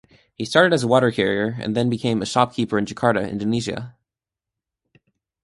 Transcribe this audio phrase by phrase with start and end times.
[0.33, 3.95] He started as a water-carrier and then became a shopkeeper in Jakarta, Indonesia.